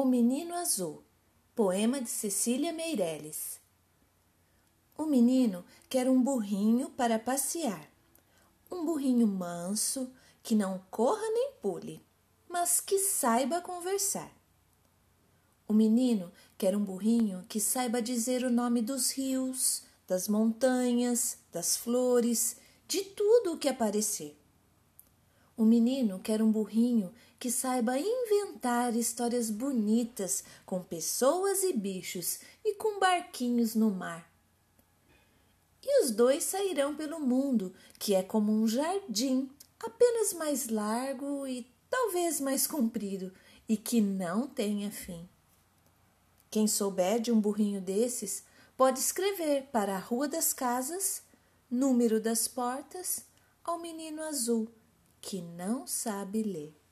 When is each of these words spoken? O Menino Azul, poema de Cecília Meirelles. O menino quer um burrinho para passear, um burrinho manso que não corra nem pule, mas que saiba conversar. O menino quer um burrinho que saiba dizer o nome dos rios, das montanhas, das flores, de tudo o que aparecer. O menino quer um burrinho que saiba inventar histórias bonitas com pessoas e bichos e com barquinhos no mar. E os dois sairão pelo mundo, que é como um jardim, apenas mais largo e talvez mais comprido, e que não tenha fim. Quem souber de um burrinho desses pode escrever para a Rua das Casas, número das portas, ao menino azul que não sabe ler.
O 0.00 0.04
Menino 0.04 0.54
Azul, 0.54 1.02
poema 1.56 2.00
de 2.00 2.08
Cecília 2.08 2.72
Meirelles. 2.72 3.58
O 4.96 5.06
menino 5.06 5.64
quer 5.88 6.08
um 6.08 6.22
burrinho 6.22 6.88
para 6.90 7.18
passear, 7.18 7.90
um 8.70 8.86
burrinho 8.86 9.26
manso 9.26 10.08
que 10.40 10.54
não 10.54 10.80
corra 10.88 11.28
nem 11.32 11.54
pule, 11.60 12.00
mas 12.48 12.80
que 12.80 12.96
saiba 13.00 13.60
conversar. 13.60 14.30
O 15.66 15.72
menino 15.72 16.30
quer 16.56 16.76
um 16.76 16.84
burrinho 16.84 17.44
que 17.48 17.58
saiba 17.58 18.00
dizer 18.00 18.44
o 18.44 18.52
nome 18.52 18.80
dos 18.80 19.10
rios, 19.10 19.82
das 20.06 20.28
montanhas, 20.28 21.38
das 21.50 21.76
flores, 21.76 22.56
de 22.86 23.02
tudo 23.02 23.54
o 23.54 23.58
que 23.58 23.68
aparecer. 23.68 24.38
O 25.58 25.64
menino 25.64 26.20
quer 26.20 26.40
um 26.40 26.52
burrinho 26.52 27.12
que 27.36 27.50
saiba 27.50 27.98
inventar 27.98 28.94
histórias 28.94 29.50
bonitas 29.50 30.44
com 30.64 30.80
pessoas 30.80 31.64
e 31.64 31.72
bichos 31.72 32.38
e 32.64 32.74
com 32.74 33.00
barquinhos 33.00 33.74
no 33.74 33.90
mar. 33.90 34.32
E 35.82 36.04
os 36.04 36.12
dois 36.12 36.44
sairão 36.44 36.94
pelo 36.94 37.18
mundo, 37.18 37.74
que 37.98 38.14
é 38.14 38.22
como 38.22 38.52
um 38.52 38.68
jardim, 38.68 39.50
apenas 39.80 40.32
mais 40.32 40.68
largo 40.68 41.44
e 41.44 41.68
talvez 41.90 42.40
mais 42.40 42.64
comprido, 42.64 43.32
e 43.68 43.76
que 43.76 44.00
não 44.00 44.46
tenha 44.46 44.92
fim. 44.92 45.28
Quem 46.52 46.68
souber 46.68 47.18
de 47.18 47.32
um 47.32 47.40
burrinho 47.40 47.80
desses 47.80 48.44
pode 48.76 49.00
escrever 49.00 49.64
para 49.72 49.96
a 49.96 50.00
Rua 50.00 50.28
das 50.28 50.52
Casas, 50.52 51.20
número 51.68 52.20
das 52.20 52.46
portas, 52.46 53.24
ao 53.64 53.80
menino 53.80 54.22
azul 54.22 54.68
que 55.20 55.42
não 55.42 55.86
sabe 55.86 56.42
ler. 56.42 56.87